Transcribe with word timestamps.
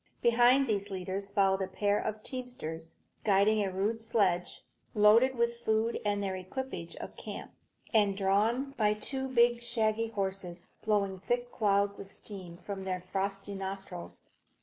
Behind 0.23 0.65
these 0.65 0.89
leaders 0.89 1.29
followed 1.29 1.61
a 1.61 1.67
pair 1.67 1.99
of 1.99 2.23
teamsters, 2.23 2.95
guiding 3.23 3.61
a 3.63 3.71
rude 3.71 4.01
sledge, 4.01 4.65
loaded 4.95 5.35
with 5.35 5.57
food 5.59 5.99
and 6.03 6.23
the 6.23 6.35
equipage 6.35 6.95
of 6.95 7.15
the 7.15 7.21
camp, 7.21 7.51
and 7.93 8.17
drawn 8.17 8.71
by 8.71 8.95
two 8.95 9.27
big, 9.27 9.61
shaggy 9.61 10.07
horses, 10.07 10.65
blowing 10.83 11.19
thick 11.19 11.51
clouds 11.51 11.99
of 11.99 12.11
steam 12.11 12.57
from 12.57 12.83
their 12.83 12.99
frosty 13.01 13.53
nostrils. 13.53 14.21